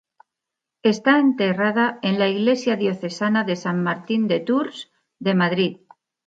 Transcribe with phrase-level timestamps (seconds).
[0.81, 5.77] Está enterrada en la iglesia diocesana de San Martín de Tours de Madrid.